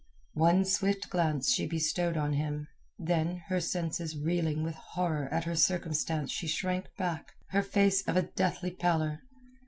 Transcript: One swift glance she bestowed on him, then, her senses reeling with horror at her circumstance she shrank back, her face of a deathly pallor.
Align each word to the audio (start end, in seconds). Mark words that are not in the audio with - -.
One 0.33 0.65
swift 0.65 1.11
glance 1.11 1.53
she 1.53 1.67
bestowed 1.67 2.17
on 2.17 2.33
him, 2.33 2.67
then, 2.97 3.43
her 3.49 3.59
senses 3.59 4.17
reeling 4.17 4.63
with 4.63 4.73
horror 4.73 5.27
at 5.31 5.43
her 5.43 5.55
circumstance 5.55 6.31
she 6.31 6.47
shrank 6.47 6.87
back, 6.97 7.33
her 7.49 7.61
face 7.61 8.01
of 8.07 8.17
a 8.17 8.23
deathly 8.23 8.71
pallor. 8.71 9.21